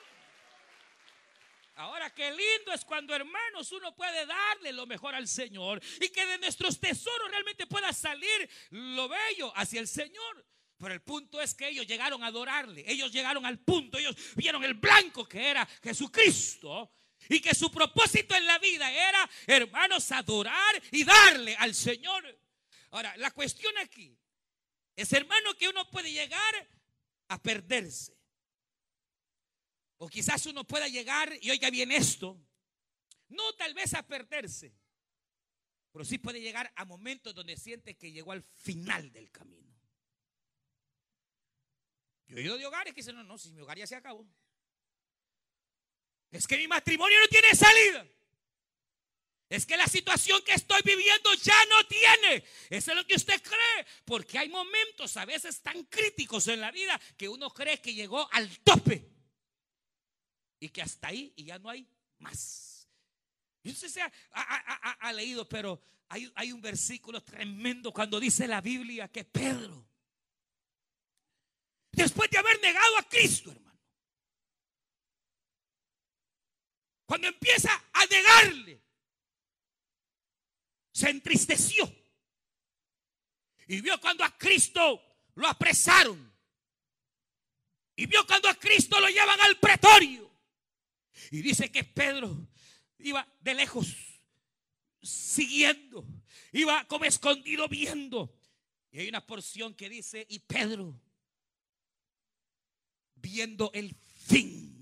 [1.79, 6.25] Ahora qué lindo es cuando hermanos uno puede darle lo mejor al Señor y que
[6.25, 10.45] de nuestros tesoros realmente pueda salir lo bello hacia el Señor.
[10.77, 14.61] Pero el punto es que ellos llegaron a adorarle, ellos llegaron al punto, ellos vieron
[14.65, 16.91] el blanco que era Jesucristo
[17.29, 22.37] y que su propósito en la vida era, hermanos, adorar y darle al Señor.
[22.91, 24.19] Ahora, la cuestión aquí
[24.97, 26.69] es, hermano, que uno puede llegar
[27.29, 28.18] a perderse.
[29.99, 32.41] O quizás uno pueda llegar, y oiga bien esto,
[33.27, 34.73] no tal vez a perderse,
[35.91, 39.77] pero sí puede llegar a momentos donde siente que llegó al final del camino.
[42.27, 44.25] Yo he oído de hogares que dicen, no, no, si mi hogar ya se acabó.
[46.31, 48.07] Es que mi matrimonio no tiene salida.
[49.49, 52.45] Es que la situación que estoy viviendo ya no tiene.
[52.69, 53.85] Eso es lo que usted cree.
[54.05, 58.31] Porque hay momentos a veces tan críticos en la vida que uno cree que llegó
[58.31, 59.18] al tope
[60.59, 61.87] y que hasta ahí y ya no hay
[62.19, 62.87] más.
[63.63, 68.61] Yo no sé si ha, leído, pero hay, hay un versículo tremendo cuando dice la
[68.61, 69.85] Biblia que Pedro,
[71.91, 73.79] después de haber negado a Cristo, hermano,
[77.05, 78.81] cuando empieza a negarle,
[80.91, 81.99] se entristeció
[83.69, 85.01] y vio cuando a Cristo
[85.35, 86.29] lo apresaron.
[87.95, 90.29] Y vio cuando a Cristo lo llevan al pretorio.
[91.31, 92.47] Y dice que Pedro
[92.99, 93.95] iba de lejos
[95.01, 96.05] siguiendo,
[96.51, 98.35] iba como escondido viendo.
[98.91, 100.99] Y hay una porción que dice, y Pedro,
[103.15, 104.75] viendo el fin.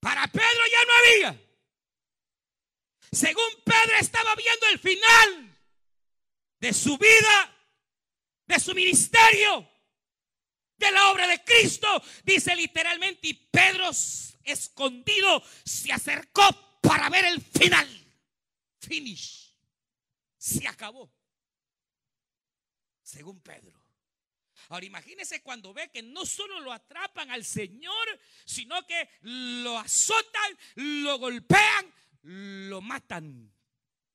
[0.00, 1.48] Para Pedro ya no había.
[3.12, 5.60] Según Pedro estaba viendo el final
[6.58, 7.56] de su vida,
[8.46, 9.68] de su ministerio,
[10.82, 12.02] de la obra de Cristo.
[12.24, 13.90] Dice literalmente, y Pedro
[14.44, 16.42] escondido se acercó
[16.80, 17.88] para ver el final.
[18.80, 19.54] Finish.
[20.36, 21.10] Se acabó.
[23.02, 23.80] Según Pedro.
[24.68, 30.58] Ahora imagínese cuando ve que no solo lo atrapan al Señor, sino que lo azotan,
[30.76, 31.92] lo golpean,
[32.22, 33.52] lo matan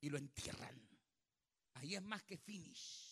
[0.02, 0.82] y lo entierran.
[1.76, 3.07] Ahí es más que finish.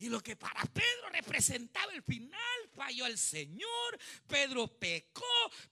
[0.00, 5.22] Y lo que para Pedro representaba el final, falló al Señor, Pedro pecó,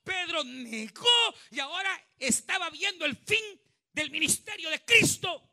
[0.04, 3.42] Pedro negó y ahora estaba viendo el fin
[3.90, 5.50] del ministerio de Cristo.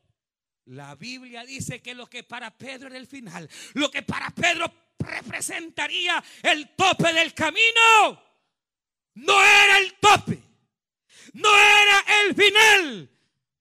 [0.66, 4.92] La Biblia dice que lo que para Pedro era el final, lo que para Pedro
[5.00, 8.22] representaría el tope del camino,
[9.14, 10.38] no era el tope,
[11.32, 13.10] no era el final,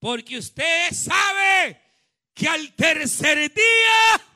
[0.01, 1.81] porque usted sabe
[2.35, 4.34] que al tercer día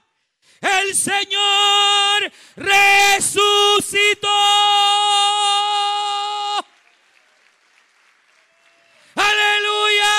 [0.61, 4.29] el Señor resucitó.
[9.15, 10.15] Aleluya.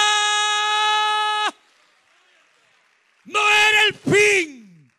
[3.25, 4.91] No era el fin,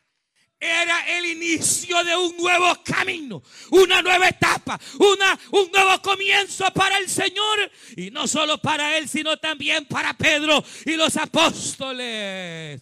[0.58, 6.98] era el inicio de un nuevo camino, una nueva etapa, una, un nuevo comienzo para
[6.98, 7.70] el Señor.
[7.96, 12.80] Y no solo para Él, sino también para Pedro y los apóstoles.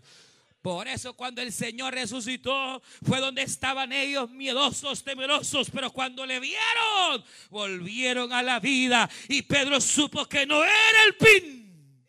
[0.63, 6.41] Por eso cuando el Señor resucitó fue donde estaban ellos miedosos, temerosos, pero cuando le
[6.41, 12.09] vieron, volvieron a la vida y Pedro supo que no era el fin.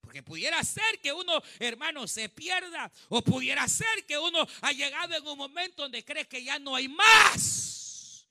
[0.00, 5.14] Porque pudiera ser que uno, hermano, se pierda o pudiera ser que uno ha llegado
[5.14, 8.26] en un momento donde cree que ya no hay más.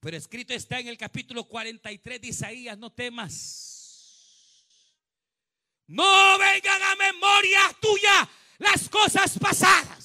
[0.00, 3.67] Pero escrito está en el capítulo 43 de Isaías, no temas.
[5.88, 8.28] No vengan a memoria tuya
[8.58, 9.98] las cosas pasadas.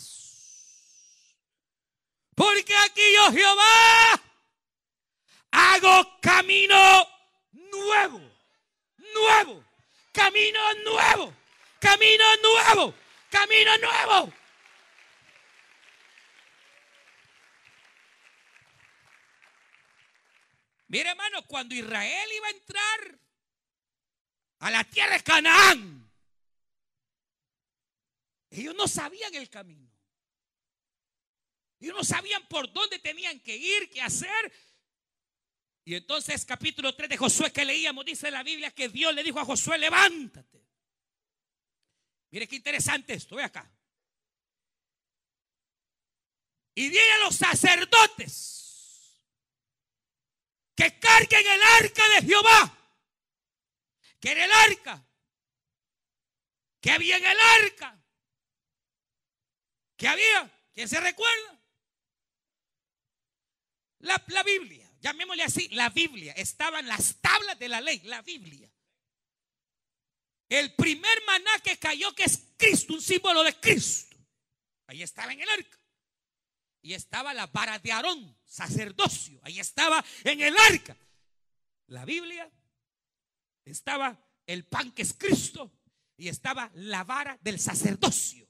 [2.36, 4.22] Porque aquí yo Jehová
[5.52, 7.08] hago camino
[7.52, 8.22] nuevo,
[9.14, 9.64] nuevo,
[10.14, 11.34] camino nuevo,
[11.80, 12.96] camino nuevo,
[13.30, 14.34] camino nuevo.
[20.88, 23.23] Mire, hermano, cuando Israel iba a entrar
[24.64, 26.10] a la tierra de Canaán,
[28.50, 29.92] ellos no sabían el camino.
[31.82, 34.54] Ellos no sabían por dónde tenían que ir, qué hacer.
[35.84, 39.38] Y entonces capítulo 3 de Josué que leíamos, dice la Biblia que Dios le dijo
[39.38, 40.66] a Josué, levántate.
[42.32, 43.70] Mire qué interesante esto, ve acá.
[46.74, 49.22] Y dile a los sacerdotes
[50.74, 52.83] que carguen el arca de Jehová.
[54.24, 55.06] Que era el arca.
[56.80, 58.02] Que había en el arca.
[59.98, 60.50] Que había.
[60.74, 61.62] ¿Quién se recuerda?
[64.00, 66.32] La, la Biblia, llamémosle así, la Biblia.
[66.38, 68.72] Estaban las tablas de la ley, la Biblia.
[70.48, 74.16] El primer maná que cayó, que es Cristo, un símbolo de Cristo.
[74.88, 75.80] Ahí estaba en el arca.
[76.82, 79.42] Y estaba la vara de Aarón, sacerdocio.
[79.44, 80.96] Ahí estaba en el arca.
[81.88, 82.50] La Biblia
[83.66, 85.72] estaba el pan que es Cristo
[86.18, 88.48] y estaba la vara del sacerdocio.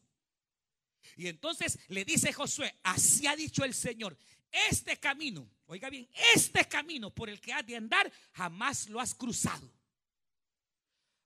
[1.15, 4.17] Y entonces le dice Josué, así ha dicho el Señor,
[4.51, 9.13] este camino, oiga bien, este camino por el que has de andar, jamás lo has
[9.13, 9.71] cruzado.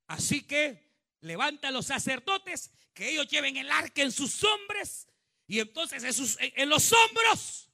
[0.08, 0.88] Así que
[1.22, 5.08] levanta a los sacerdotes, que ellos lleven el arca en sus hombres
[5.46, 7.70] y entonces en, los hombros.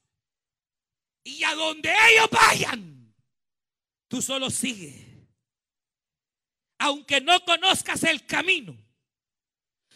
[1.22, 3.14] Y a donde ellos vayan,
[4.08, 5.13] tú solo sigue.
[6.78, 8.76] Aunque no conozcas el camino,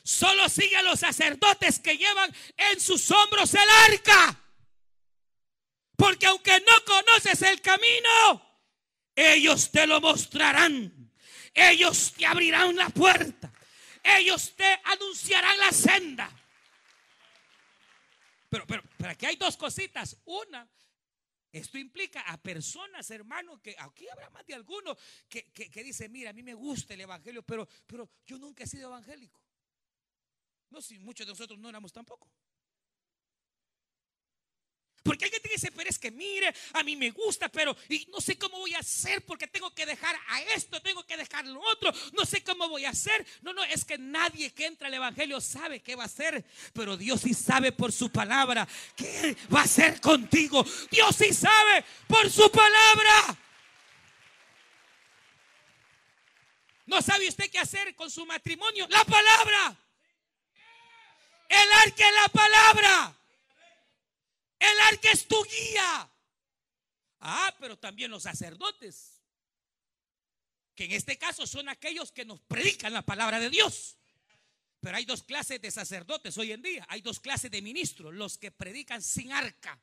[0.02, 4.40] solo sigue a los sacerdotes que llevan en sus hombros el arca.
[5.96, 8.42] Porque aunque no conoces el camino,
[9.14, 11.12] ellos te lo mostrarán.
[11.52, 13.52] Ellos te abrirán la puerta.
[14.02, 16.30] Ellos te anunciarán la senda.
[18.48, 20.16] Pero, pero, pero aquí hay dos cositas.
[20.24, 20.66] Una,
[21.58, 24.96] esto implica a personas, hermano, que aquí habrá más de alguno
[25.28, 28.66] que, que, dice, mira, a mí me gusta el Evangelio, pero, pero yo nunca he
[28.66, 29.40] sido evangélico.
[30.70, 32.30] No, si muchos de nosotros no éramos tampoco.
[35.08, 38.20] Porque hay gente que dice, pero que mire, a mí me gusta, pero y no
[38.20, 41.58] sé cómo voy a hacer porque tengo que dejar a esto, tengo que dejar lo
[41.62, 43.26] otro, no sé cómo voy a hacer.
[43.40, 46.44] No, no, es que nadie que entra al Evangelio sabe qué va a hacer,
[46.74, 50.62] pero Dios sí sabe por su palabra qué va a hacer contigo.
[50.90, 53.38] Dios sí sabe por su palabra.
[56.84, 58.86] ¿No sabe usted qué hacer con su matrimonio?
[58.90, 59.74] La palabra.
[61.48, 63.17] El arca es la palabra.
[64.58, 66.10] El arca es tu guía.
[67.20, 69.20] Ah, pero también los sacerdotes,
[70.74, 73.96] que en este caso son aquellos que nos predican la palabra de Dios.
[74.80, 76.86] Pero hay dos clases de sacerdotes hoy en día.
[76.88, 78.14] Hay dos clases de ministros.
[78.14, 79.80] Los que predican sin arca.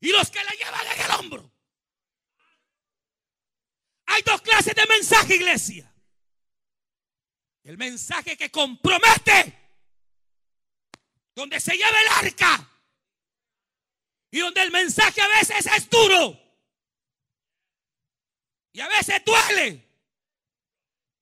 [0.00, 1.52] Y los que la llevan en el hombro.
[4.06, 5.92] Hay dos clases de mensaje, iglesia.
[7.66, 9.52] El mensaje que compromete.
[11.34, 12.70] Donde se lleva el arca.
[14.30, 16.40] Y donde el mensaje a veces es duro.
[18.72, 19.84] Y a veces duele.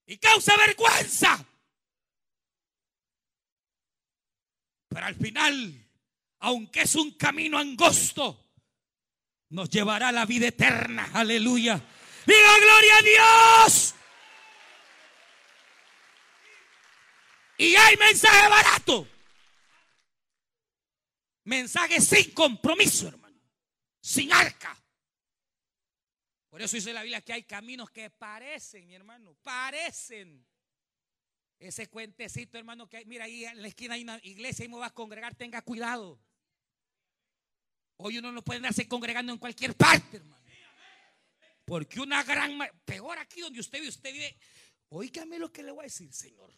[0.04, 1.42] Y causa vergüenza.
[4.90, 5.88] Pero al final,
[6.40, 8.52] aunque es un camino angosto,
[9.48, 11.08] nos llevará a la vida eterna.
[11.14, 11.82] Aleluya.
[12.26, 13.94] Diga gloria a Dios.
[17.56, 19.08] Y hay mensaje barato.
[21.44, 23.38] Mensaje sin compromiso, hermano.
[24.00, 24.76] Sin arca.
[26.48, 30.46] Por eso dice la Biblia que hay caminos que parecen, mi hermano, parecen.
[31.58, 34.90] Ese cuentecito, hermano, que mira, ahí en la esquina hay una iglesia y me vas
[34.90, 36.20] a congregar, tenga cuidado.
[37.96, 40.44] Hoy uno no puede andarse congregando en cualquier parte, hermano.
[41.64, 44.36] Porque una gran, peor aquí donde usted vive, usted vive,
[44.90, 46.52] oígame lo que le voy a decir, Señor.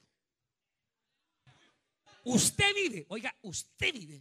[2.29, 4.20] Usted vive, oiga, usted vive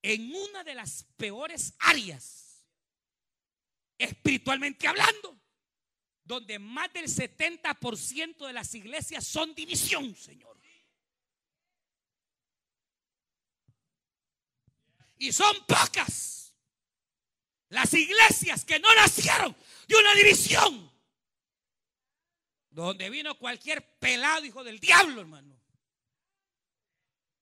[0.00, 2.64] en una de las peores áreas,
[3.98, 5.38] espiritualmente hablando,
[6.24, 10.58] donde más del 70% de las iglesias son división, Señor.
[15.18, 16.54] Y son pocas
[17.68, 19.54] las iglesias que no nacieron
[19.86, 20.90] de una división.
[22.70, 25.59] Donde vino cualquier pelado hijo del diablo, hermano.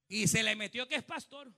[0.09, 1.52] Y se le metió que es pastor.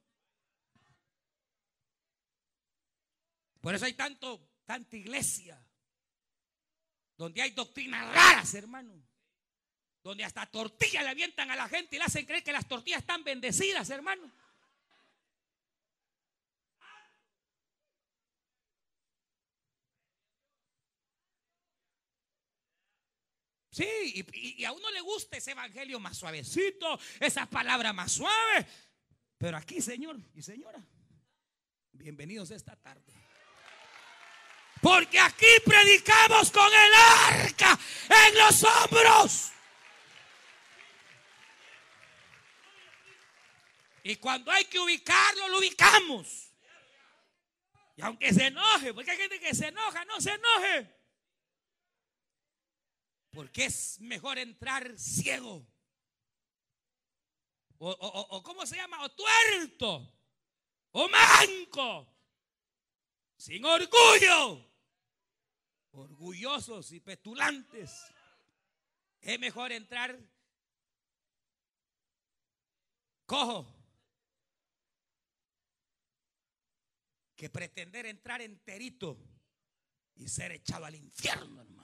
[3.61, 5.62] Por eso hay tanto, tanta iglesia.
[7.16, 9.01] Donde hay doctrinas raras, hermano.
[10.03, 13.01] Donde hasta tortillas le avientan a la gente y le hacen creer que las tortillas
[13.01, 14.30] están bendecidas, hermano.
[23.71, 28.66] Sí, y, a uno le gusta ese evangelio más suavecito, esa palabra más suave.
[29.39, 30.85] Pero aquí, Señor y señora,
[31.93, 33.12] bienvenidos esta tarde.
[34.83, 39.53] Porque aquí predicamos con el arca en los hombros.
[44.03, 46.51] Y cuando hay que ubicarlo, lo ubicamos.
[47.97, 50.99] Y aunque se enoje, porque hay gente que se enoja, no se enoje.
[53.31, 55.66] Porque es mejor entrar ciego.
[57.78, 59.03] O, ¿cómo se llama?
[59.05, 60.12] O tuerto.
[60.93, 62.12] O manco.
[63.37, 64.68] Sin orgullo.
[65.93, 68.05] Orgullosos y petulantes.
[69.20, 70.18] Es mejor entrar
[73.24, 73.76] cojo.
[77.37, 79.16] Que pretender entrar enterito
[80.16, 81.80] y ser echado al infierno, hermano.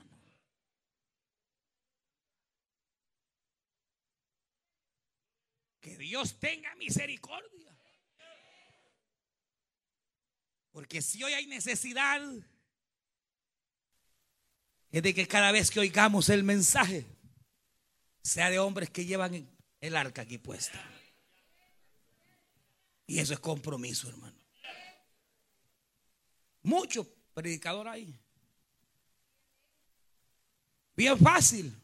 [5.86, 7.78] Que Dios tenga misericordia.
[10.72, 12.20] Porque si hoy hay necesidad,
[14.90, 17.06] es de que cada vez que oigamos el mensaje,
[18.20, 19.48] sea de hombres que llevan
[19.80, 20.82] el arca aquí puesta.
[23.06, 24.44] Y eso es compromiso, hermano.
[26.62, 28.20] Muchos predicadores ahí.
[30.96, 31.80] Bien fácil.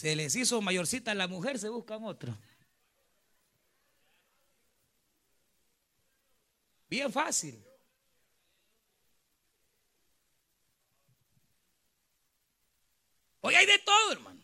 [0.00, 2.34] Se les hizo mayorcita a la mujer, se buscan otra.
[6.88, 7.62] Bien fácil.
[13.42, 14.40] Hoy hay de todo, hermano.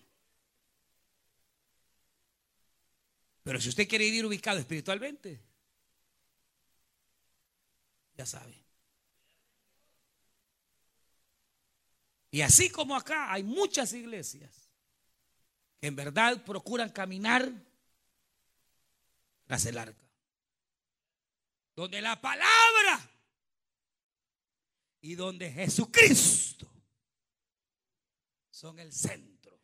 [3.42, 5.40] Pero si usted quiere vivir ubicado espiritualmente,
[8.14, 8.62] ya sabe.
[12.30, 14.65] Y así como acá hay muchas iglesias
[15.86, 17.48] en verdad procuran caminar
[19.44, 20.04] tras el arca.
[21.76, 23.08] Donde la palabra
[25.00, 26.68] y donde Jesucristo
[28.50, 29.60] son el centro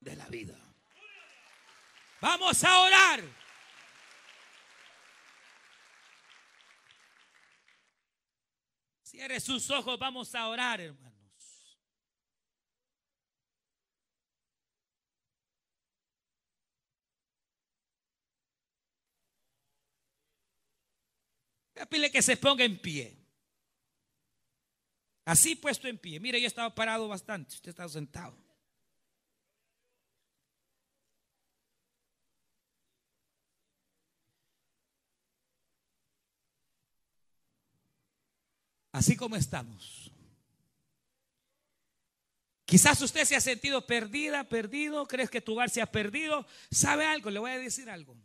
[0.00, 0.58] de la vida.
[2.20, 3.24] Vamos a orar.
[9.02, 11.15] Cierre sus ojos, vamos a orar, hermano.
[21.76, 23.16] Voy que se ponga en pie.
[25.24, 26.20] Así puesto en pie.
[26.20, 27.54] Mire, yo estaba parado bastante.
[27.54, 28.36] Usted estaba sentado.
[38.92, 40.10] Así como estamos.
[42.64, 46.46] Quizás usted se ha sentido perdida, perdido, crees que tu hogar se ha perdido.
[46.70, 47.30] ¿Sabe algo?
[47.30, 48.16] Le voy a decir algo.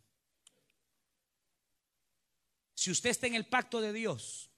[2.82, 4.50] Si usted está en el pacto de Dios,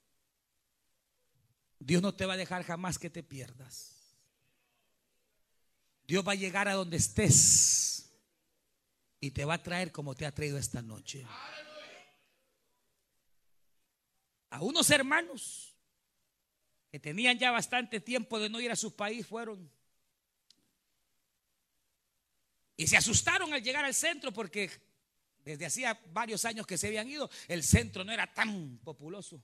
[1.78, 4.16] Dios no te va a dejar jamás que te pierdas.
[6.06, 8.10] Dios va a llegar a donde estés
[9.20, 11.26] y te va a traer como te ha traído esta noche.
[14.48, 15.76] A unos hermanos
[16.90, 19.70] que tenían ya bastante tiempo de no ir a su país fueron
[22.74, 24.93] y se asustaron al llegar al centro porque
[25.44, 29.42] desde hacía varios años que se habían ido, el centro no era tan populoso.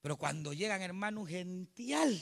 [0.00, 2.20] Pero cuando llegan hermanos gential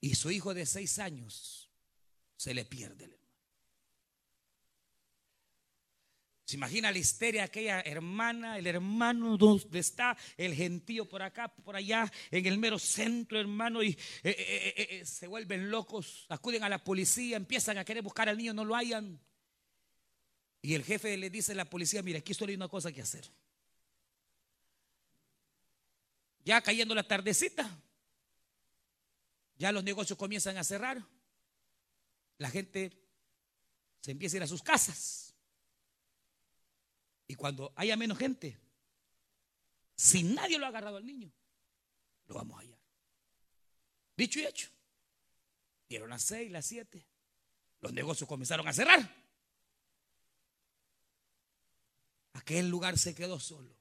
[0.00, 1.70] y su hijo de seis años
[2.36, 3.19] se le pierde.
[6.50, 11.76] Se imagina la histeria aquella hermana, el hermano donde está, el gentío por acá, por
[11.76, 16.68] allá, en el mero centro, hermano, y eh, eh, eh, se vuelven locos, acuden a
[16.68, 19.20] la policía, empiezan a querer buscar al niño, no lo hayan.
[20.60, 23.02] Y el jefe le dice a la policía, mira, aquí solo hay una cosa que
[23.02, 23.30] hacer.
[26.44, 27.80] Ya cayendo la tardecita,
[29.56, 31.00] ya los negocios comienzan a cerrar,
[32.38, 32.90] la gente
[34.00, 35.29] se empieza a ir a sus casas.
[37.30, 38.58] Y cuando haya menos gente,
[39.94, 41.30] si nadie lo ha agarrado al niño,
[42.26, 42.80] lo vamos a hallar.
[44.16, 44.68] Dicho y hecho.
[45.88, 47.06] Dieron las seis, las siete.
[47.82, 49.08] Los negocios comenzaron a cerrar.
[52.32, 53.76] Aquel lugar se quedó solo.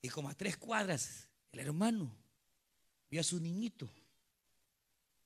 [0.00, 2.16] Y como a tres cuadras, el hermano
[3.10, 3.90] vio a su niñito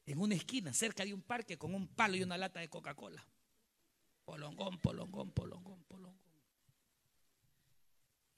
[0.07, 3.23] en una esquina, cerca de un parque, con un palo y una lata de Coca-Cola.
[4.25, 6.28] Polongón, polongón, polongón, polongón.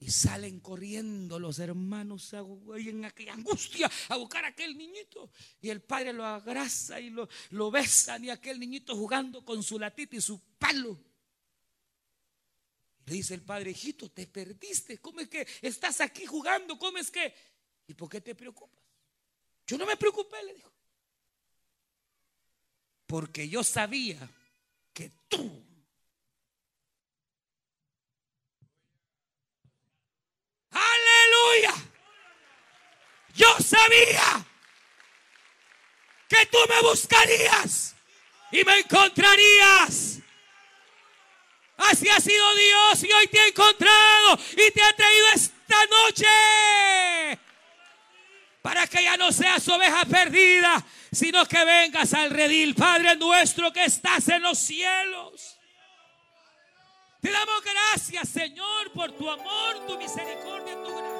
[0.00, 5.30] Y salen corriendo los hermanos en aquella angustia a buscar a aquel niñito.
[5.60, 9.78] Y el padre lo agrasa y lo, lo besan y aquel niñito jugando con su
[9.78, 10.98] latita y su palo.
[13.04, 14.98] Le dice el padre, hijito, te perdiste.
[14.98, 16.78] ¿Cómo es que estás aquí jugando?
[16.78, 17.34] ¿Cómo es que?
[17.86, 18.82] ¿Y por qué te preocupas?
[19.66, 20.72] Yo no me preocupé, le dijo.
[23.06, 24.30] Porque yo sabía
[24.94, 25.69] que tú
[31.40, 31.74] Aleluya.
[33.34, 34.46] Yo sabía
[36.28, 37.94] que tú me buscarías
[38.50, 40.18] y me encontrarías.
[41.76, 47.38] Así ha sido Dios y hoy te ha encontrado y te ha traído esta noche
[48.60, 53.84] para que ya no seas oveja perdida, sino que vengas al redil, Padre nuestro que
[53.84, 55.58] estás en los cielos.
[57.20, 61.19] Te damos gracias, Señor, por tu amor, tu misericordia y tu gracia.